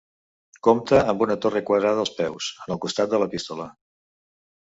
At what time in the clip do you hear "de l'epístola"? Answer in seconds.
3.13-3.71